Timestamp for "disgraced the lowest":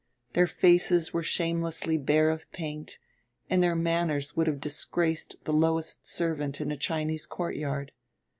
4.59-6.07